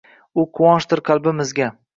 U 0.43 0.45
quvonchdir 0.59 1.05
qalbimizga 1.11 1.73